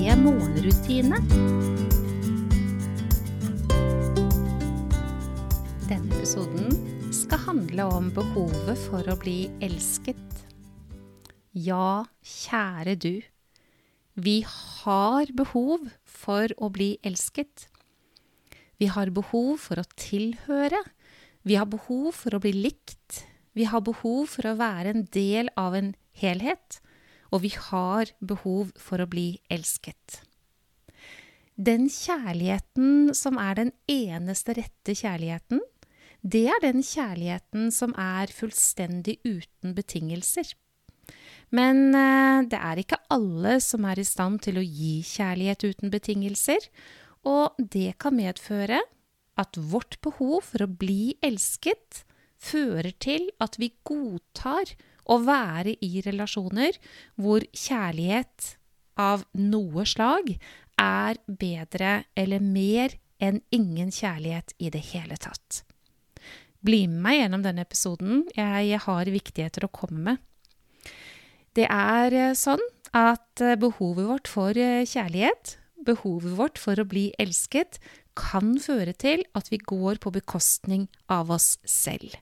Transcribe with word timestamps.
morgenrutine. 0.00 1.18
Denne 5.88 6.16
episoden 6.16 6.72
skal 7.12 7.42
handle 7.44 7.84
om 7.84 8.08
behovet 8.16 8.80
for 8.86 9.04
å 9.12 9.18
bli 9.20 9.50
elsket. 9.60 10.16
Ja, 11.52 12.06
kjære 12.24 12.96
du. 12.96 13.20
Vi 14.16 14.40
har 14.48 15.28
behov 15.36 15.90
for 16.08 16.48
å 16.56 16.72
bli 16.72 16.94
elsket. 17.04 17.68
Vi 18.80 18.88
har 18.88 19.12
behov 19.12 19.58
for 19.60 19.82
å 19.82 19.88
tilhøre. 20.00 20.80
Vi 21.44 21.60
har 21.60 21.68
behov 21.68 22.14
for 22.16 22.36
å 22.36 22.40
bli 22.40 22.56
likt. 22.56 23.26
Vi 23.52 23.68
har 23.68 23.84
behov 23.84 24.32
for 24.32 24.48
å 24.48 24.56
være 24.56 24.94
en 24.94 25.04
del 25.12 25.52
av 25.60 25.76
en 25.76 25.92
helhet, 26.16 26.80
og 27.30 27.44
vi 27.44 27.52
har 27.54 28.12
behov 28.20 28.72
for 28.78 29.02
å 29.02 29.08
bli 29.10 29.40
elsket. 29.52 30.20
Den 31.60 31.90
kjærligheten 31.92 33.12
som 33.16 33.36
er 33.40 33.58
den 33.58 33.72
eneste 33.90 34.54
rette 34.56 34.94
kjærligheten, 34.96 35.60
det 36.20 36.46
er 36.52 36.62
den 36.64 36.82
kjærligheten 36.84 37.70
som 37.72 37.92
er 38.00 38.32
fullstendig 38.32 39.18
uten 39.24 39.74
betingelser. 39.76 40.54
Men 41.50 41.94
eh, 41.96 42.46
det 42.48 42.60
er 42.60 42.80
ikke 42.80 43.00
alle 43.12 43.58
som 43.64 43.84
er 43.88 44.00
i 44.00 44.06
stand 44.06 44.40
til 44.46 44.60
å 44.60 44.64
gi 44.64 45.00
kjærlighet 45.04 45.66
uten 45.66 45.92
betingelser, 45.92 46.68
og 47.26 47.58
det 47.58 47.98
kan 48.00 48.16
medføre 48.16 48.80
at 49.40 49.56
vårt 49.56 49.98
behov 50.04 50.46
for 50.52 50.64
å 50.64 50.70
bli 50.80 51.16
elsket 51.24 52.04
fører 52.40 52.92
til 53.02 53.28
at 53.42 53.58
vi 53.60 53.72
godtar 53.84 54.72
å 55.08 55.20
være 55.24 55.76
i 55.84 56.02
relasjoner 56.04 56.76
hvor 57.20 57.44
kjærlighet 57.52 58.54
av 59.00 59.24
noe 59.38 59.86
slag 59.88 60.34
er 60.80 61.20
bedre 61.26 62.04
eller 62.18 62.44
mer 62.44 62.96
enn 63.20 63.40
ingen 63.52 63.92
kjærlighet 63.92 64.54
i 64.58 64.70
det 64.72 64.82
hele 64.92 65.16
tatt. 65.20 65.62
Bli 66.60 66.84
med 66.88 67.00
meg 67.04 67.18
gjennom 67.20 67.44
denne 67.44 67.64
episoden. 67.64 68.24
Jeg 68.36 68.80
har 68.84 69.12
viktigheter 69.12 69.64
å 69.64 69.72
komme 69.72 70.02
med. 70.10 70.20
Det 71.56 71.66
er 71.66 72.14
eh, 72.14 72.36
sånn 72.38 72.62
at 72.96 73.42
eh, 73.42 73.56
behovet 73.58 74.06
vårt 74.06 74.30
for 74.30 74.56
eh, 74.56 74.84
kjærlighet, 74.86 75.56
behovet 75.86 76.36
vårt 76.38 76.60
for 76.60 76.78
å 76.78 76.86
bli 76.88 77.08
elsket, 77.20 77.80
kan 78.18 78.54
føre 78.60 78.92
til 78.92 79.24
at 79.38 79.48
vi 79.50 79.58
går 79.58 79.98
på 80.02 80.12
bekostning 80.14 80.86
av 81.10 81.32
oss 81.32 81.56
selv. 81.64 82.12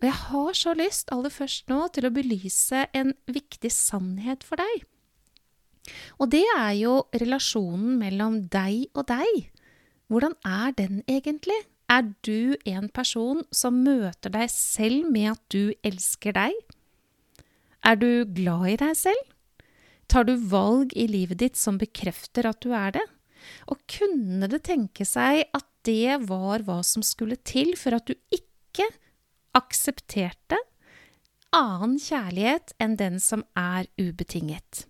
Og 0.00 0.06
jeg 0.08 0.16
har 0.16 0.54
så 0.56 0.72
lyst 0.78 1.10
aller 1.12 1.32
først 1.32 1.68
nå 1.68 1.82
til 1.92 2.08
å 2.08 2.14
belyse 2.14 2.86
en 2.96 3.12
viktig 3.28 3.70
sannhet 3.74 4.46
for 4.46 4.60
deg. 4.60 4.86
Og 6.16 6.30
det 6.32 6.44
er 6.56 6.72
jo 6.78 6.94
relasjonen 7.20 7.98
mellom 8.00 8.38
deg 8.52 8.88
og 8.94 9.04
deg. 9.10 9.50
Hvordan 10.08 10.36
er 10.46 10.72
den 10.78 11.02
egentlig? 11.04 11.58
Er 11.90 12.06
du 12.24 12.56
en 12.70 12.88
person 12.88 13.42
som 13.52 13.82
møter 13.84 14.32
deg 14.32 14.48
selv 14.52 15.10
med 15.10 15.32
at 15.34 15.42
du 15.52 15.74
elsker 15.84 16.36
deg? 16.36 16.56
Er 17.84 18.00
du 18.00 18.24
glad 18.24 18.68
i 18.72 18.78
deg 18.80 18.96
selv? 18.96 19.22
Tar 20.10 20.26
du 20.26 20.34
valg 20.50 20.94
i 20.98 21.06
livet 21.10 21.42
ditt 21.42 21.58
som 21.58 21.78
bekrefter 21.78 22.48
at 22.48 22.60
du 22.64 22.72
er 22.74 22.96
det? 22.96 23.04
Og 23.72 23.80
kunne 23.90 24.48
det 24.50 24.64
tenke 24.68 25.06
seg 25.08 25.44
at 25.56 25.66
det 25.86 26.20
var 26.28 26.64
hva 26.66 26.80
som 26.84 27.04
skulle 27.04 27.38
til 27.46 27.72
for 27.78 27.96
at 27.96 28.08
du 28.08 28.16
ikke 28.34 28.88
aksepterte 29.56 30.58
annen 31.56 31.98
kjærlighet 31.98 32.76
enn 32.78 32.94
den 33.00 33.18
som 33.22 33.42
er 33.58 33.90
ubetinget. 33.98 34.86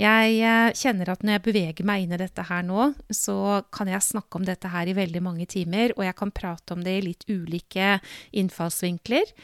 Jeg 0.00 0.38
eh, 0.40 0.72
kjenner 0.72 1.10
at 1.12 1.20
når 1.22 1.36
jeg 1.36 1.42
beveger 1.44 1.86
meg 1.86 2.02
inn 2.02 2.14
i 2.16 2.18
dette 2.18 2.42
her 2.48 2.62
nå, 2.64 2.88
så 3.12 3.60
kan 3.74 3.90
jeg 3.92 4.02
snakke 4.02 4.40
om 4.40 4.46
dette 4.48 4.70
her 4.72 4.88
i 4.88 4.94
veldig 4.96 5.20
mange 5.22 5.46
timer, 5.46 5.92
og 5.98 6.06
jeg 6.06 6.16
kan 6.18 6.32
prate 6.34 6.74
om 6.74 6.82
det 6.82 6.94
i 6.96 7.04
litt 7.04 7.26
ulike 7.28 7.98
innfallsvinkler, 8.40 9.34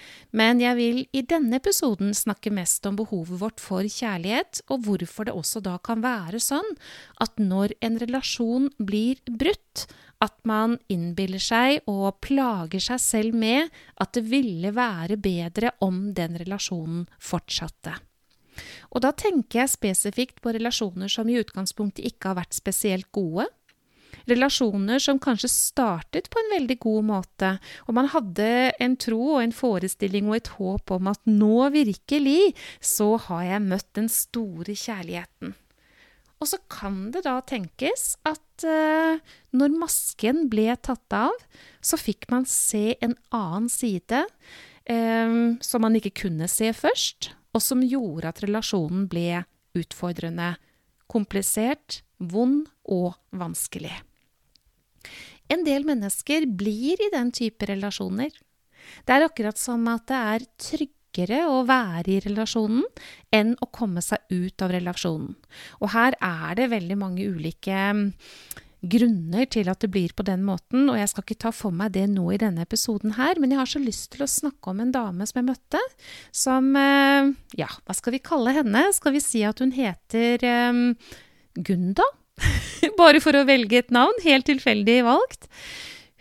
men 0.40 0.64
jeg 0.64 0.78
vil 0.80 1.02
i 1.12 1.22
denne 1.28 1.60
episoden 1.60 2.16
snakke 2.16 2.50
mest 2.54 2.88
om 2.88 2.96
behovet 2.98 3.42
vårt 3.42 3.62
for 3.62 3.84
kjærlighet, 3.84 4.64
og 4.72 4.88
hvorfor 4.88 5.28
det 5.28 5.36
også 5.36 5.62
da 5.68 5.76
kan 5.84 6.02
være 6.02 6.40
sånn 6.42 6.74
at 7.22 7.36
når 7.38 7.76
en 7.84 8.00
relasjon 8.00 8.72
blir 8.80 9.20
brutt, 9.28 9.84
at 10.24 10.34
man 10.48 10.76
innbiller 10.90 11.42
seg 11.42 11.84
og 11.90 12.18
plager 12.24 12.82
seg 12.82 13.02
selv 13.02 13.38
med 13.38 13.70
at 14.02 14.12
det 14.16 14.24
ville 14.26 14.72
være 14.74 15.18
bedre 15.22 15.72
om 15.84 16.08
den 16.14 16.38
relasjonen 16.40 17.06
fortsatte. 17.22 17.94
Og 18.90 19.04
da 19.04 19.12
tenker 19.14 19.62
jeg 19.62 19.74
spesifikt 19.76 20.42
på 20.42 20.52
relasjoner 20.56 21.10
som 21.12 21.28
i 21.30 21.38
utgangspunktet 21.38 22.06
ikke 22.08 22.32
har 22.32 22.40
vært 22.40 22.56
spesielt 22.56 23.06
gode. 23.14 23.46
Relasjoner 24.28 25.00
som 25.00 25.20
kanskje 25.22 25.50
startet 25.52 26.26
på 26.32 26.40
en 26.40 26.50
veldig 26.56 26.78
god 26.82 27.06
måte, 27.06 27.52
og 27.86 27.96
man 27.96 28.10
hadde 28.12 28.48
en 28.82 28.96
tro 29.00 29.20
og 29.36 29.42
en 29.44 29.54
forestilling 29.54 30.28
og 30.28 30.40
et 30.40 30.50
håp 30.58 30.92
om 30.98 31.08
at 31.12 31.22
nå 31.30 31.68
virkelig 31.72 32.52
så 32.84 33.14
har 33.28 33.46
jeg 33.52 33.66
møtt 33.68 33.88
den 33.96 34.10
store 34.12 34.74
kjærligheten. 34.74 35.54
Og 36.38 36.46
så 36.46 36.60
kan 36.70 37.08
det 37.14 37.24
da 37.26 37.38
tenkes 37.42 38.12
at 38.28 38.66
uh, 38.66 39.18
når 39.58 39.74
masken 39.80 40.46
ble 40.50 40.70
tatt 40.76 41.14
av, 41.14 41.34
så 41.82 41.98
fikk 41.98 42.28
man 42.30 42.46
se 42.48 42.94
en 43.02 43.16
annen 43.34 43.68
side 43.72 44.22
um, 44.88 45.58
som 45.64 45.82
man 45.82 45.98
ikke 45.98 46.14
kunne 46.24 46.48
se 46.50 46.70
først, 46.76 47.32
og 47.54 47.64
som 47.64 47.82
gjorde 47.82 48.30
at 48.30 48.42
relasjonen 48.44 49.08
ble 49.10 49.42
utfordrende, 49.78 50.54
komplisert, 51.10 52.02
vond 52.18 52.66
og 52.86 53.16
vanskelig. 53.34 53.94
En 55.48 55.64
del 55.64 55.86
mennesker 55.88 56.44
blir 56.60 57.00
i 57.00 57.10
den 57.14 57.32
type 57.34 57.66
relasjoner. 57.66 58.30
Det 59.04 59.14
er 59.14 59.24
akkurat 59.26 59.58
som 59.58 59.86
at 59.90 60.06
det 60.10 60.18
er 60.34 60.46
trygge 60.60 60.97
tryggere 61.08 61.46
å 61.48 61.64
være 61.66 62.10
i 62.10 62.20
relasjonen 62.20 62.84
enn 63.32 63.56
å 63.60 63.68
komme 63.70 64.00
seg 64.02 64.18
ut 64.30 64.62
av 64.62 64.72
relasjonen. 64.72 65.36
Og 65.80 65.92
her 65.92 66.14
er 66.20 66.54
det 66.56 66.70
veldig 66.70 66.96
mange 66.96 67.26
ulike 67.26 67.72
mm, 67.72 68.12
grunner 68.82 69.46
til 69.50 69.68
at 69.68 69.80
det 69.80 69.90
blir 69.90 70.12
på 70.14 70.22
den 70.22 70.44
måten, 70.44 70.88
og 70.88 70.98
jeg 70.98 71.08
skal 71.08 71.24
ikke 71.24 71.42
ta 71.42 71.50
for 71.50 71.74
meg 71.74 71.92
det 71.92 72.06
nå 72.08 72.30
i 72.32 72.38
denne 72.38 72.62
episoden 72.62 73.16
her, 73.16 73.38
men 73.40 73.50
jeg 73.50 73.58
har 73.58 73.66
så 73.66 73.80
lyst 73.82 74.12
til 74.12 74.22
å 74.22 74.30
snakke 74.30 74.70
om 74.70 74.80
en 74.80 74.92
dame 74.92 75.26
som 75.26 75.40
jeg 75.40 75.48
møtte, 75.48 75.80
som 76.32 76.70
eh, 76.76 77.32
Ja, 77.58 77.68
hva 77.84 77.96
skal 77.96 78.14
vi 78.14 78.22
kalle 78.22 78.54
henne? 78.54 78.92
Skal 78.94 79.16
vi 79.16 79.24
si 79.24 79.42
at 79.42 79.58
hun 79.58 79.74
heter 79.74 80.44
um, 80.70 80.94
Gunda? 81.54 82.06
Bare 83.00 83.18
for 83.20 83.34
å 83.34 83.46
velge 83.48 83.80
et 83.80 83.90
navn, 83.90 84.14
helt 84.22 84.46
tilfeldig 84.46 85.00
valgt. 85.08 85.48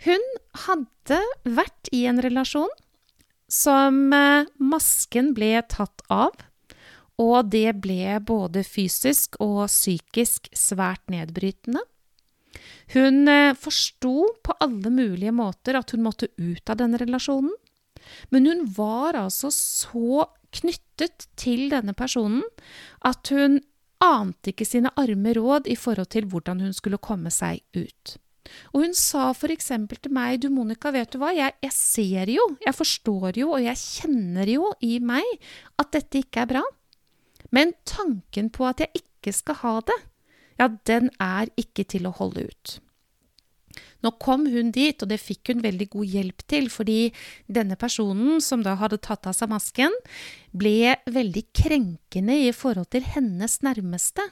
Hun 0.02 0.24
hadde 0.66 1.22
vært 1.46 1.90
i 1.94 2.04
en 2.10 2.18
relasjon 2.22 2.70
som 3.48 4.12
eh, 4.12 4.48
masken 4.60 5.32
ble 5.36 5.56
tatt 5.68 6.04
av, 6.12 6.36
og 7.18 7.50
det 7.50 7.80
ble 7.82 8.18
både 8.22 8.62
fysisk 8.66 9.40
og 9.42 9.66
psykisk 9.66 10.50
svært 10.54 11.08
nedbrytende. 11.10 11.82
Hun 12.94 13.28
eh, 13.28 13.56
forsto 13.56 14.28
på 14.44 14.58
alle 14.64 14.92
mulige 14.92 15.32
måter 15.34 15.78
at 15.80 15.92
hun 15.92 16.04
måtte 16.06 16.30
ut 16.36 16.70
av 16.70 16.78
denne 16.80 17.00
relasjonen, 17.00 17.54
men 18.32 18.46
hun 18.46 18.62
var 18.76 19.18
altså 19.18 19.50
så 19.52 20.28
knyttet 20.54 21.26
til 21.36 21.66
denne 21.72 21.92
personen 21.96 22.44
at 23.04 23.28
hun 23.34 23.58
ante 24.04 24.52
ikke 24.52 24.66
sine 24.68 24.92
arme 24.96 25.34
råd 25.36 25.68
i 25.68 25.76
forhold 25.76 26.08
til 26.14 26.28
hvordan 26.30 26.62
hun 26.62 26.72
skulle 26.76 27.00
komme 27.02 27.32
seg 27.34 27.60
ut. 27.76 28.16
Og 28.72 28.84
hun 28.84 28.96
sa 28.96 29.30
eksempel 29.52 30.00
til 30.02 30.14
meg, 30.14 30.40
du 30.42 30.48
Monica, 30.52 30.92
vet 30.94 31.12
du 31.12 31.20
hva, 31.22 31.32
jeg, 31.36 31.54
jeg, 31.64 31.74
ser 31.74 32.32
jo, 32.32 32.44
jeg 32.64 32.74
forstår 32.76 33.40
jo, 33.40 33.52
og 33.56 33.64
jeg 33.64 33.80
kjenner 33.80 34.50
jo 34.50 34.72
i 34.84 34.98
meg 35.00 35.24
at 35.78 35.92
dette 35.96 36.22
ikke 36.22 36.44
er 36.44 36.52
bra. 36.56 36.64
Men 37.54 37.72
tanken 37.88 38.50
på 38.52 38.66
at 38.68 38.84
jeg 38.84 39.02
ikke 39.02 39.32
skal 39.32 39.60
ha 39.62 39.78
det, 39.88 39.98
ja, 40.58 40.68
den 40.90 41.10
er 41.22 41.50
ikke 41.60 41.86
til 41.88 42.08
å 42.08 42.14
holde 42.18 42.48
ut. 42.50 42.78
Nå 44.04 44.12
kom 44.22 44.46
hun 44.46 44.70
dit, 44.74 44.94
og 45.02 45.10
det 45.10 45.18
fikk 45.18 45.52
hun 45.52 45.62
veldig 45.64 45.88
god 45.94 46.12
hjelp 46.14 46.44
til, 46.50 46.68
fordi 46.70 46.98
denne 47.50 47.78
personen 47.78 48.42
som 48.44 48.62
da 48.62 48.76
hadde 48.78 49.00
tatt 49.02 49.26
av 49.26 49.34
seg 49.34 49.50
masken, 49.50 49.94
ble 50.54 50.94
veldig 51.10 51.42
krenkende 51.56 52.36
i 52.46 52.52
forhold 52.56 52.88
til 52.94 53.04
hennes 53.04 53.58
nærmeste. 53.66 54.24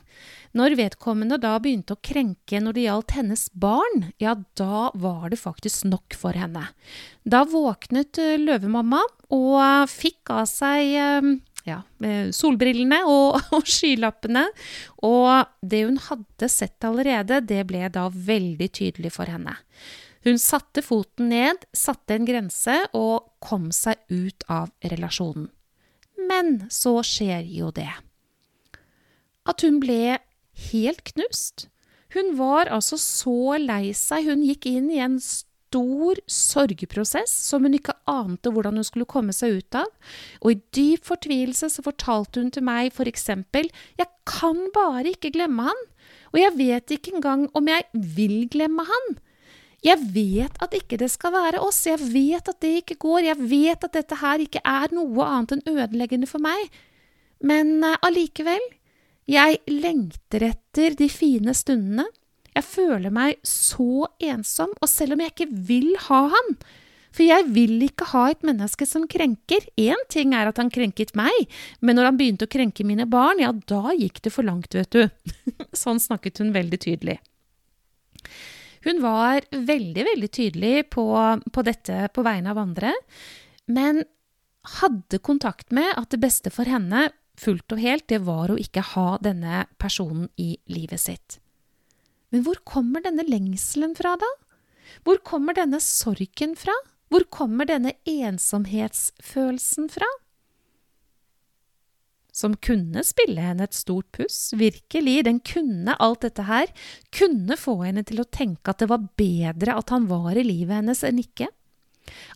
Når 0.56 0.78
vedkommende 0.78 1.40
da 1.42 1.56
begynte 1.62 1.96
å 1.96 2.02
krenke 2.04 2.62
når 2.62 2.78
det 2.78 2.86
gjaldt 2.86 3.16
hennes 3.18 3.44
barn, 3.52 4.08
ja, 4.22 4.36
da 4.56 4.88
var 4.94 5.28
det 5.32 5.42
faktisk 5.42 5.88
nok 5.90 6.16
for 6.16 6.38
henne. 6.38 6.68
Da 7.26 7.42
våknet 7.50 8.22
eh, 8.22 8.38
løvemamma 8.40 9.02
og 9.34 9.90
fikk 9.90 10.32
av 10.32 10.46
seg 10.50 10.94
eh, 10.94 11.34
ja, 11.66 11.80
solbrillene 12.34 13.02
og, 13.10 13.40
og, 13.56 13.66
skylappene. 13.68 14.46
Og 15.06 15.50
det 15.62 15.84
hun 15.88 16.00
hadde 16.08 16.50
sett 16.52 16.86
allerede, 16.86 17.42
det 17.44 17.64
ble 17.68 17.86
da 17.92 18.08
veldig 18.10 18.70
tydelig 18.78 19.12
for 19.16 19.30
henne. 19.30 19.56
Hun 20.26 20.40
satte 20.42 20.82
foten 20.82 21.28
ned, 21.30 21.68
satte 21.76 22.16
en 22.16 22.26
grense 22.26 22.80
og 22.98 23.28
kom 23.44 23.70
seg 23.74 24.00
ut 24.10 24.46
av 24.50 24.72
relasjonen. 24.82 25.50
Men 26.26 26.64
så 26.72 26.98
skjer 27.06 27.46
jo 27.46 27.70
det. 27.74 27.92
At 29.46 29.62
hun 29.62 29.78
ble 29.78 30.18
helt 30.72 31.04
knust. 31.12 31.68
Hun 32.16 32.34
var 32.38 32.70
altså 32.72 32.98
så 32.98 33.58
lei 33.62 33.92
seg. 33.94 34.26
Hun 34.26 34.42
gikk 34.46 34.66
inn 34.70 34.90
i 34.90 35.02
en 35.04 35.20
stor 35.22 35.46
sorgprosess 36.30 37.32
som 37.48 37.66
hun 37.66 37.76
ikke 37.76 37.94
ante 38.10 38.52
hvordan 38.52 38.78
hun 38.80 38.86
skulle 38.86 39.08
komme 39.08 39.34
seg 39.36 39.58
ut 39.60 39.78
av. 39.82 39.90
Og 40.42 40.54
i 40.54 40.60
dyp 40.76 41.06
fortvilelse 41.08 41.70
så 41.72 41.84
fortalte 41.84 42.42
hun 42.42 42.52
til 42.54 42.66
meg 42.66 42.92
for 42.96 43.08
eksempel 43.08 43.70
Jeg 43.98 44.08
kan 44.26 44.68
bare 44.74 45.12
ikke 45.14 45.34
glemme 45.34 45.68
han. 45.68 45.84
Og 46.32 46.40
jeg 46.40 46.56
vet 46.58 46.96
ikke 46.96 47.16
engang 47.16 47.46
om 47.56 47.70
jeg 47.70 47.86
vil 47.94 48.44
glemme 48.52 48.84
han. 48.86 49.16
Jeg 49.84 50.00
vet 50.14 50.56
at 50.62 50.74
ikke 50.74 50.98
det 50.98 51.10
skal 51.12 51.34
være 51.34 51.60
oss, 51.62 51.84
jeg 51.86 52.00
vet 52.00 52.48
at 52.48 52.58
det 52.64 52.72
ikke 52.80 52.96
går, 53.04 53.28
jeg 53.28 53.38
vet 53.50 53.84
at 53.84 53.94
dette 53.94 54.18
her 54.18 54.42
ikke 54.42 54.62
er 54.66 54.94
noe 54.96 55.26
annet 55.26 55.56
enn 55.56 55.66
ødeleggende 55.76 56.28
for 56.30 56.42
meg. 56.42 56.72
Men 57.44 57.84
uh, 57.84 57.94
allikevel, 58.06 58.62
jeg 59.30 59.60
lengter 59.70 60.48
etter 60.48 60.96
de 60.98 61.08
fine 61.12 61.54
stundene, 61.54 62.06
jeg 62.56 62.64
føler 62.64 63.12
meg 63.12 63.38
så 63.46 64.08
ensom, 64.22 64.72
og 64.80 64.88
selv 64.90 65.16
om 65.16 65.22
jeg 65.22 65.34
ikke 65.34 65.50
vil 65.68 65.92
ha 66.08 66.22
han, 66.32 66.56
for 67.16 67.24
jeg 67.24 67.46
vil 67.52 67.80
ikke 67.86 68.10
ha 68.10 68.26
et 68.32 68.42
menneske 68.44 68.84
som 68.88 69.06
krenker. 69.08 69.64
Én 69.80 70.02
ting 70.12 70.34
er 70.36 70.50
at 70.50 70.58
han 70.60 70.72
krenket 70.72 71.14
meg, 71.16 71.32
men 71.80 71.96
når 71.96 72.10
han 72.10 72.18
begynte 72.18 72.48
å 72.48 72.52
krenke 72.52 72.84
mine 72.84 73.06
barn, 73.08 73.40
ja, 73.40 73.54
da 73.56 73.94
gikk 73.96 74.20
det 74.24 74.32
for 74.34 74.44
langt, 74.44 74.76
vet 74.76 74.92
du. 74.92 75.06
sånn 75.84 76.00
snakket 76.02 76.42
hun 76.42 76.52
veldig 76.56 76.80
tydelig. 76.84 77.18
Hun 78.86 79.00
var 79.02 79.46
veldig, 79.50 80.04
veldig 80.12 80.28
tydelig 80.30 80.74
på, 80.92 81.06
på 81.52 81.64
dette 81.66 82.06
på 82.14 82.24
vegne 82.26 82.52
av 82.52 82.60
andre, 82.60 82.92
men 83.72 84.04
hadde 84.80 85.22
kontakt 85.24 85.72
med 85.74 85.92
at 85.96 86.12
det 86.12 86.20
beste 86.22 86.52
for 86.54 86.68
henne 86.68 87.08
fullt 87.40 87.72
og 87.74 87.82
helt, 87.82 88.06
det 88.08 88.22
var 88.26 88.52
å 88.52 88.60
ikke 88.60 88.84
ha 88.94 89.08
denne 89.22 89.64
personen 89.80 90.28
i 90.40 90.54
livet 90.72 91.02
sitt. 91.02 91.40
Men 92.36 92.44
hvor 92.44 92.58
kommer 92.68 93.00
denne 93.00 93.24
lengselen 93.24 93.94
fra, 93.96 94.10
da? 94.20 94.28
Hvor 95.08 95.16
kommer 95.24 95.56
denne 95.56 95.78
sorgen 95.80 96.52
fra? 96.60 96.74
Hvor 97.08 97.24
kommer 97.32 97.64
denne 97.64 97.94
ensomhetsfølelsen 98.04 99.86
fra? 99.88 100.08
Som 102.36 102.58
kunne 102.60 103.00
spille 103.08 103.40
henne 103.40 103.64
et 103.64 103.78
stort 103.78 104.10
puss, 104.12 104.50
virkelig, 104.52 105.22
den 105.24 105.40
kunne 105.40 105.96
alt 105.96 106.26
dette 106.26 106.44
her, 106.44 106.68
kunne 107.08 107.56
få 107.56 107.78
henne 107.86 108.04
til 108.04 108.20
å 108.20 108.28
tenke 108.28 108.68
at 108.68 108.84
det 108.84 108.90
var 108.92 109.08
bedre 109.16 109.80
at 109.80 109.96
han 109.96 110.04
var 110.10 110.36
i 110.36 110.44
livet 110.44 110.82
hennes 110.82 111.00
enn 111.08 111.24
ikke. 111.24 111.48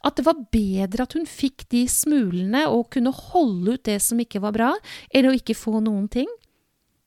At 0.00 0.16
det 0.16 0.24
var 0.24 0.46
bedre 0.48 1.04
at 1.04 1.12
hun 1.18 1.28
fikk 1.28 1.68
de 1.76 1.84
smulene 1.92 2.70
og 2.72 2.88
kunne 2.96 3.12
holde 3.12 3.76
ut 3.76 3.84
det 3.84 4.00
som 4.00 4.24
ikke 4.24 4.40
var 4.40 4.56
bra, 4.56 4.72
enn 5.12 5.28
å 5.28 5.36
ikke 5.36 5.60
få 5.60 5.84
noen 5.84 6.08
ting. 6.08 6.32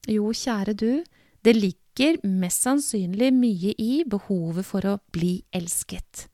Jo, 0.06 0.30
kjære 0.30 0.78
du, 0.78 1.02
det 1.42 1.58
ligger 1.58 1.83
ligger 1.94 2.20
mest 2.24 2.64
sannsynlig 2.64 3.32
mye 3.34 3.74
i 3.78 4.04
behovet 4.06 4.66
for 4.66 4.86
å 4.86 5.00
bli 5.12 5.44
elsket. 5.54 6.28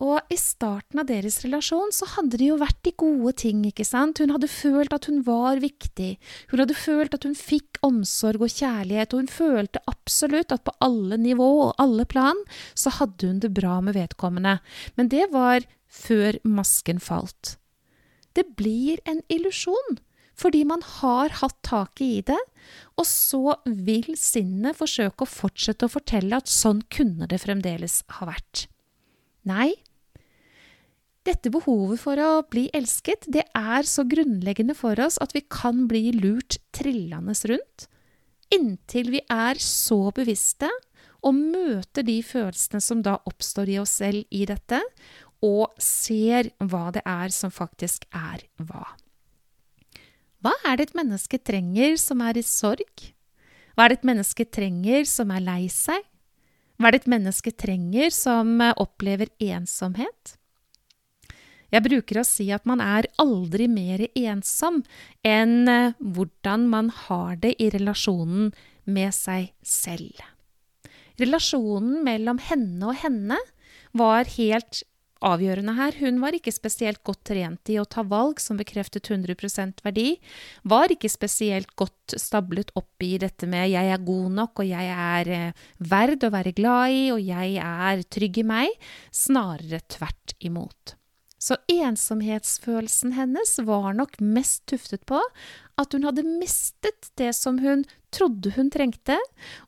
Og 0.00 0.16
i 0.32 0.36
starten 0.40 1.02
av 1.02 1.10
deres 1.10 1.42
relasjon 1.44 1.92
så 1.92 2.06
hadde 2.14 2.38
det 2.40 2.46
jo 2.48 2.56
vært 2.56 2.78
de 2.86 2.92
gode 2.96 3.34
ting, 3.36 3.60
ikke 3.68 3.84
sant? 3.84 4.18
Hun 4.18 4.32
hadde 4.32 4.48
følt 4.48 4.94
at 4.96 5.04
hun 5.10 5.20
var 5.26 5.60
viktig, 5.60 6.16
hun 6.48 6.62
hadde 6.62 6.74
følt 6.74 7.12
at 7.12 7.26
hun 7.28 7.36
fikk 7.36 7.76
omsorg 7.84 8.40
og 8.40 8.48
kjærlighet, 8.54 9.12
og 9.12 9.20
hun 9.20 9.28
følte 9.28 9.84
absolutt 9.90 10.54
at 10.56 10.64
på 10.64 10.72
alle 10.80 11.20
nivå 11.20 11.50
og 11.66 11.74
alle 11.76 12.08
plan 12.08 12.40
så 12.72 12.94
hadde 12.96 13.28
hun 13.28 13.44
det 13.44 13.52
bra 13.52 13.82
med 13.84 13.98
vedkommende. 13.98 14.62
Men 14.96 15.12
det 15.12 15.28
var 15.34 15.68
før 15.84 16.40
masken 16.48 16.96
falt. 16.96 17.58
Det 18.32 18.46
blir 18.56 19.02
en 19.04 19.20
illusjon 19.28 20.00
fordi 20.40 20.62
man 20.64 20.82
har 21.00 21.34
hatt 21.42 21.58
taket 21.66 22.06
i 22.06 22.22
det, 22.32 22.40
og 22.96 23.06
så 23.08 23.56
vil 23.66 24.14
sinnet 24.16 24.78
forsøke 24.78 25.26
å 25.26 25.28
fortsette 25.28 25.86
å 25.86 25.92
fortelle 25.92 26.40
at 26.40 26.50
sånn 26.50 26.82
kunne 26.92 27.28
det 27.28 27.42
fremdeles 27.44 28.00
ha 28.16 28.28
vært. 28.30 28.66
Nei, 29.48 29.74
dette 31.28 31.52
behovet 31.52 32.00
for 32.00 32.20
å 32.20 32.30
bli 32.48 32.68
elsket, 32.76 33.26
det 33.28 33.44
er 33.56 33.88
så 33.88 34.06
grunnleggende 34.08 34.76
for 34.76 35.00
oss 35.04 35.18
at 35.20 35.34
vi 35.36 35.42
kan 35.52 35.84
bli 35.90 36.08
lurt 36.16 36.56
trillende 36.76 37.36
rundt, 37.52 37.88
inntil 38.50 39.12
vi 39.12 39.20
er 39.30 39.60
så 39.62 40.08
bevisste 40.16 40.70
og 41.20 41.36
møter 41.36 42.06
de 42.06 42.16
følelsene 42.24 42.80
som 42.82 43.02
da 43.04 43.18
oppstår 43.28 43.68
i 43.68 43.76
oss 43.82 43.98
selv 44.00 44.24
i 44.32 44.46
dette, 44.48 44.80
og 45.44 45.76
ser 45.80 46.50
hva 46.58 46.88
det 46.96 47.04
er 47.08 47.32
som 47.32 47.52
faktisk 47.52 48.08
er 48.16 48.44
hva. 48.64 48.86
Hva 50.40 50.54
er 50.64 50.78
det 50.78 50.88
et 50.88 50.96
menneske 50.96 51.36
trenger 51.36 51.98
som 52.00 52.22
er 52.24 52.38
i 52.40 52.44
sorg? 52.46 53.08
Hva 53.76 53.84
er 53.84 53.92
det 53.92 54.00
et 54.00 54.08
menneske 54.08 54.46
trenger 54.48 55.04
som 55.08 55.32
er 55.34 55.44
lei 55.44 55.64
seg? 55.72 56.00
Hva 56.80 56.88
er 56.88 56.96
det 56.96 57.02
et 57.02 57.10
menneske 57.12 57.52
trenger 57.52 58.12
som 58.14 58.54
eh, 58.64 58.72
opplever 58.80 59.28
ensomhet? 59.44 60.36
Jeg 61.70 61.84
bruker 61.84 62.22
å 62.22 62.26
si 62.26 62.48
at 62.50 62.64
man 62.66 62.80
er 62.82 63.06
aldri 63.20 63.68
mer 63.70 64.06
ensom 64.16 64.80
enn 65.26 65.68
eh, 65.68 65.92
hvordan 66.00 66.64
man 66.72 66.88
har 67.04 67.36
det 67.44 67.52
i 67.60 67.68
relasjonen 67.76 68.48
med 68.88 69.12
seg 69.14 69.52
selv. 69.60 70.24
Relasjonen 71.20 72.00
mellom 72.06 72.40
henne 72.40 72.88
og 72.88 72.96
henne 73.04 73.36
var 73.92 74.24
helt 74.38 74.82
avgjørende 75.24 75.74
her. 75.76 75.96
Hun 76.00 76.20
var 76.22 76.36
ikke 76.36 76.52
spesielt 76.54 77.02
godt 77.06 77.22
trent 77.30 77.72
i 77.72 77.78
å 77.80 77.86
ta 77.88 78.04
valg 78.06 78.40
som 78.42 78.58
bekreftet 78.60 79.10
100% 79.10 79.82
verdi. 79.84 80.18
Var 80.64 80.94
ikke 80.94 81.10
spesielt 81.12 81.74
godt 81.78 82.16
stablet 82.20 82.72
opp 82.78 83.04
i 83.04 83.16
dette 83.18 83.46
med 83.46 83.70
'jeg 83.70 83.92
er 83.92 83.98
god 83.98 84.30
nok', 84.32 84.60
og 84.60 84.66
'jeg 84.66 84.86
er 84.90 85.28
eh, 85.28 85.52
verd 85.78 86.24
å 86.24 86.30
være 86.30 86.54
glad 86.54 86.90
i', 86.90 87.12
og 87.12 87.20
'jeg 87.20 87.56
er 87.56 88.02
trygg 88.02 88.38
i 88.38 88.42
meg'. 88.42 88.78
Snarere 89.12 89.80
tvert 89.88 90.34
imot. 90.40 90.96
Så 91.40 91.56
ensomhetsfølelsen 91.72 93.14
hennes 93.16 93.58
var 93.64 93.94
nok 93.96 94.20
mest 94.20 94.66
tuftet 94.66 95.06
på 95.08 95.20
at 95.80 95.96
hun 95.96 96.04
hadde 96.04 96.26
mistet 96.26 97.08
det 97.16 97.32
som 97.34 97.62
hun 97.64 97.86
trodde 98.12 98.52
hun 98.58 98.68
trengte, 98.68 99.16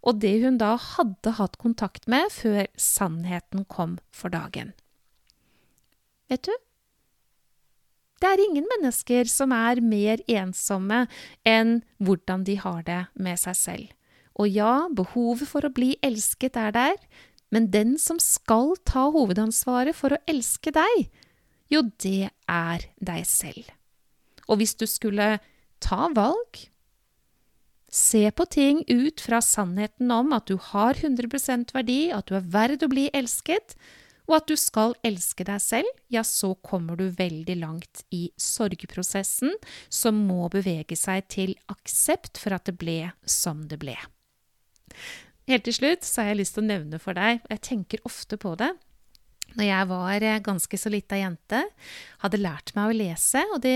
og 0.05 0.21
det 0.21 0.43
hun 0.45 0.59
da 0.61 0.77
hadde 0.77 1.39
hatt 1.39 1.57
kontakt 1.57 2.07
med 2.07 2.29
før 2.35 2.69
sannheten 2.77 3.65
kom 3.65 3.97
for 4.13 4.29
dagen. 4.29 4.75
Vet 6.33 6.49
du? 6.49 6.55
Det 8.23 8.31
er 8.31 8.41
ingen 8.41 8.69
mennesker 8.71 9.27
som 9.29 9.53
er 9.53 9.83
mer 9.85 10.23
ensomme 10.31 11.05
enn 11.49 11.81
hvordan 12.01 12.47
de 12.47 12.55
har 12.63 12.85
det 12.87 13.03
med 13.19 13.41
seg 13.43 13.59
selv. 13.59 13.89
Og 14.39 14.49
ja, 14.49 14.87
behovet 14.89 15.51
for 15.51 15.67
å 15.67 15.75
bli 15.75 15.97
elsket 16.07 16.57
er 16.57 16.73
der, 16.73 16.97
men 17.53 17.69
den 17.75 17.99
som 18.01 18.21
skal 18.23 18.77
ta 18.89 19.11
hovedansvaret 19.13 19.97
for 19.99 20.15
å 20.15 20.23
elske 20.31 20.73
deg, 20.73 21.09
jo, 21.73 21.83
det 22.01 22.31
er 22.49 22.87
deg 23.01 23.27
selv. 23.29 23.69
Og 24.49 24.61
hvis 24.61 24.77
du 24.79 24.87
skulle 24.89 25.35
ta 25.83 26.09
valg, 26.15 26.63
se 27.93 28.25
på 28.33 28.47
ting 28.49 28.81
ut 28.89 29.21
fra 29.21 29.43
sannheten 29.45 30.13
om 30.15 30.33
at 30.33 30.49
du 30.49 30.57
har 30.71 30.97
100% 30.97 31.75
verdi, 31.77 32.07
at 32.15 32.31
du 32.31 32.39
er 32.39 32.49
verd 32.55 32.87
å 32.87 32.91
bli 32.93 33.11
elsket, 33.13 33.77
og 34.33 34.39
at 34.39 34.49
du 34.49 34.57
skal 34.57 34.95
elske 35.05 35.45
deg 35.45 35.61
selv, 35.61 35.89
ja, 36.09 36.23
så 36.25 36.55
kommer 36.65 36.97
du 36.97 37.11
veldig 37.13 37.59
langt 37.61 38.01
i 38.17 38.31
sorgprosessen, 38.41 39.53
som 39.93 40.23
må 40.25 40.49
bevege 40.53 40.97
seg 40.97 41.29
til 41.29 41.53
aksept 41.73 42.41
for 42.41 42.57
at 42.57 42.65
det 42.71 42.79
ble 42.81 42.97
som 43.29 43.67
det 43.69 43.77
ble. 43.83 43.99
Helt 45.51 45.67
til 45.69 45.77
slutt 45.77 46.09
så 46.09 46.23
har 46.23 46.33
jeg 46.33 46.41
lyst 46.41 46.57
til 46.57 46.65
å 46.65 46.71
nevne 46.71 47.03
for 47.03 47.19
deg, 47.19 47.43
og 47.45 47.53
jeg 47.53 47.65
tenker 47.69 48.09
ofte 48.09 48.41
på 48.41 48.55
det, 48.57 48.71
når 49.59 49.67
jeg 49.67 49.89
var 49.91 50.25
eh, 50.25 50.41
ganske 50.45 50.79
så 50.81 50.93
lita 50.93 51.19
jente, 51.19 51.61
hadde 52.23 52.41
lært 52.41 52.73
meg 52.77 52.91
å 52.91 52.97
lese. 52.97 53.43
Og 53.55 53.61
det, 53.65 53.75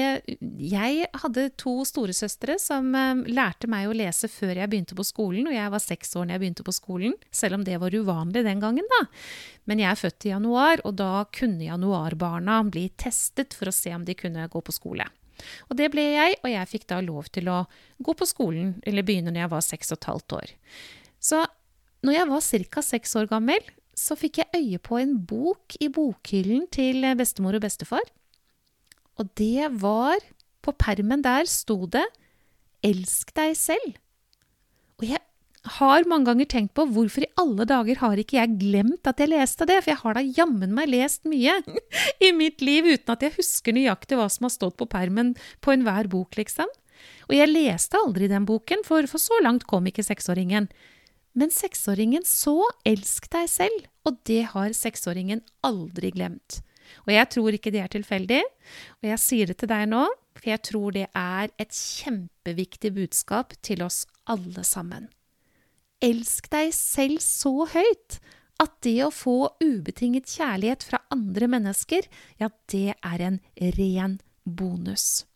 jeg 0.63 1.09
hadde 1.23 1.49
to 1.61 1.75
storesøstre 1.89 2.59
som 2.63 2.89
um, 2.95 3.25
lærte 3.29 3.69
meg 3.71 3.89
å 3.89 3.97
lese 3.97 4.31
før 4.33 4.55
jeg 4.61 4.71
begynte 4.73 4.97
på 4.99 5.07
skolen, 5.07 5.51
og 5.51 5.57
jeg 5.57 5.75
var 5.75 5.85
seks 5.85 6.17
år 6.17 6.27
når 6.27 6.37
jeg 6.37 6.45
begynte 6.45 6.67
på 6.67 6.77
skolen, 6.77 7.19
selv 7.35 7.59
om 7.59 7.67
det 7.67 7.79
var 7.83 7.97
uvanlig 7.97 8.45
den 8.47 8.63
gangen, 8.63 8.89
da. 8.97 9.03
Men 9.67 9.83
jeg 9.83 9.91
er 9.91 10.01
født 10.01 10.29
i 10.29 10.33
januar, 10.33 10.83
og 10.87 10.97
da 11.01 11.13
kunne 11.35 11.69
januarbarna 11.69 12.63
bli 12.71 12.89
testet 12.97 13.57
for 13.57 13.71
å 13.71 13.77
se 13.77 13.93
om 13.97 14.07
de 14.07 14.17
kunne 14.19 14.49
gå 14.53 14.63
på 14.63 14.75
skole. 14.75 15.09
Og 15.69 15.77
det 15.77 15.91
ble 15.93 16.05
jeg, 16.15 16.39
og 16.41 16.49
jeg 16.49 16.71
fikk 16.71 16.87
da 16.93 17.03
lov 17.05 17.29
til 17.35 17.51
å 17.53 17.65
gå 18.03 18.15
på 18.17 18.29
skolen, 18.29 18.77
eller 18.87 19.05
begynne 19.07 19.35
når 19.35 19.45
jeg 19.45 19.53
var 19.53 19.67
seks 19.67 19.93
og 19.93 19.99
et 19.99 20.09
halvt 20.11 20.37
år. 20.39 20.55
Så 21.21 21.43
når 22.07 22.17
jeg 22.17 22.31
var 22.31 22.47
ca. 22.71 22.85
seks 22.85 23.17
år 23.19 23.29
gammel, 23.31 23.73
så 23.97 24.17
fikk 24.19 24.43
jeg 24.43 24.61
øye 24.61 24.81
på 24.83 24.99
en 25.01 25.17
bok 25.25 25.79
i 25.81 25.89
bokhyllen 25.93 26.67
til 26.73 27.07
bestemor 27.17 27.57
og 27.57 27.65
bestefar. 27.65 28.05
Og 29.17 29.33
det 29.41 29.73
var 29.81 30.21
På 30.67 30.73
permen 30.75 31.23
der 31.23 31.47
sto 31.47 31.87
det 31.87 32.03
'Elsk 32.83 33.31
deg 33.37 33.55
selv'. 33.55 33.95
Og 34.99 35.05
jeg 35.07 35.21
har 35.79 36.07
mange 36.07 36.27
ganger 36.27 36.49
tenkt 36.51 36.75
på 36.75 36.87
hvorfor 36.91 37.23
i 37.23 37.31
alle 37.39 37.65
dager 37.69 38.01
har 38.01 38.17
ikke 38.19 38.39
jeg 38.39 38.59
glemt 38.59 39.07
at 39.07 39.21
jeg 39.23 39.31
leste 39.31 39.67
det, 39.67 39.83
for 39.83 39.93
jeg 39.93 40.03
har 40.03 40.15
da 40.15 40.23
jammen 40.23 40.75
meg 40.75 40.91
lest 40.91 41.25
mye 41.25 41.55
i 42.27 42.33
mitt 42.33 42.63
liv 42.63 42.85
uten 42.87 43.15
at 43.15 43.23
jeg 43.23 43.37
husker 43.39 43.77
nøyaktig 43.77 44.19
hva 44.19 44.29
som 44.33 44.49
har 44.49 44.55
stått 44.55 44.77
på 44.77 44.89
permen 44.91 45.35
på 45.61 45.75
enhver 45.75 46.11
bok, 46.11 46.35
liksom. 46.39 46.67
Og 47.29 47.35
jeg 47.37 47.51
leste 47.51 47.99
aldri 47.99 48.29
den 48.31 48.47
boken, 48.47 48.83
for, 48.87 49.07
for 49.07 49.23
så 49.23 49.39
langt 49.43 49.67
kom 49.71 49.87
ikke 49.87 50.07
seksåringen. 50.07 50.69
Men 51.37 51.53
seksåringen 51.53 52.25
så 52.25 52.65
'elsk 52.85 53.29
deg 53.31 53.49
selv', 53.53 53.89
og 54.09 54.23
det 54.25 54.43
har 54.55 54.73
seksåringen 54.73 55.43
aldri 55.63 56.11
glemt. 56.11 56.63
Og 57.05 57.13
jeg 57.13 57.29
tror 57.35 57.53
ikke 57.53 57.73
det 57.75 57.83
er 57.83 57.93
tilfeldig, 57.93 58.43
og 59.03 59.09
jeg 59.11 59.21
sier 59.21 59.51
det 59.51 59.59
til 59.61 59.69
deg 59.69 59.89
nå, 59.91 60.07
for 60.37 60.49
jeg 60.49 60.63
tror 60.63 60.95
det 60.97 61.07
er 61.13 61.53
et 61.59 61.73
kjempeviktig 61.75 62.95
budskap 62.95 63.53
til 63.63 63.83
oss 63.83 64.07
alle 64.27 64.65
sammen. 64.65 65.09
Elsk 66.01 66.49
deg 66.53 66.73
selv 66.77 67.21
så 67.25 67.67
høyt 67.73 68.19
at 68.63 68.73
det 68.85 68.99
å 69.05 69.13
få 69.13 69.37
ubetinget 69.61 70.29
kjærlighet 70.39 70.85
fra 70.89 71.03
andre 71.13 71.49
mennesker, 71.53 72.07
ja, 72.41 72.49
det 72.73 72.95
er 72.97 73.25
en 73.29 73.41
ren 73.77 74.21
bonus. 74.45 75.27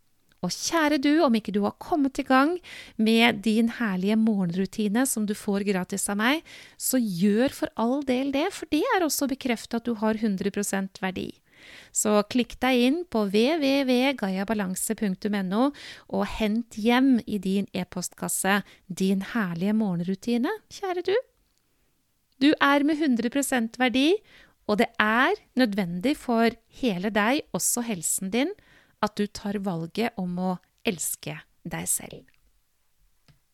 Og 0.40 0.48
kjære 0.54 0.96
du, 1.04 1.20
om 1.20 1.34
ikke 1.36 1.52
du 1.52 1.58
har 1.66 1.74
kommet 1.82 2.16
i 2.22 2.24
gang 2.24 2.54
med 2.96 3.42
din 3.44 3.68
herlige 3.76 4.16
morgenrutine 4.16 5.02
som 5.06 5.26
du 5.28 5.34
får 5.36 5.60
gratis 5.68 6.08
av 6.08 6.16
meg, 6.20 6.40
så 6.80 6.96
gjør 6.96 7.48
for 7.52 7.68
all 7.76 8.00
del 8.08 8.32
det, 8.32 8.52
for 8.56 8.64
det 8.72 8.80
er 8.96 9.04
også 9.04 9.28
bekreftet 9.28 9.74
at 9.82 9.88
du 9.88 9.94
har 10.00 10.14
100% 10.16 11.00
verdi. 11.04 11.36
Så 11.92 12.24
klikk 12.32 12.56
deg 12.62 12.74
inn 12.86 13.04
på 13.10 13.24
www.gayabalanse.no 13.28 15.62
og 16.16 16.26
hent 16.38 16.76
hjem 16.80 17.20
i 17.26 17.38
din 17.42 17.66
e-postkasse 17.76 18.62
din 18.86 19.22
herlige 19.34 19.74
morgenrutine, 19.76 20.48
kjære 20.72 21.02
du. 21.04 21.16
Du 22.40 22.56
er 22.56 22.80
med 22.88 22.96
100% 22.96 23.76
verdi, 23.76 24.16
og 24.64 24.80
det 24.80 24.88
er 25.02 25.34
nødvendig 25.58 26.16
for 26.16 26.48
hele 26.80 27.10
deg, 27.12 27.42
også 27.52 27.82
helsen 27.84 28.30
din, 28.32 28.48
at 29.04 29.16
du 29.16 29.26
tar 29.26 29.58
valget 29.64 30.16
om 30.20 30.38
å 30.38 30.50
elske 30.86 31.38
deg 31.64 31.88
selv. 31.88 32.29